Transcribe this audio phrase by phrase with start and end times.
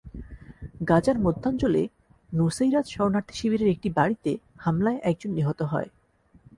[0.89, 1.81] গাজার মধ্যাঞ্চলে
[2.29, 4.31] নুসেইরাত শরণার্থী শিবিরের একটি বাড়িতে
[4.57, 5.89] হামলায় একজন নিহত হয়।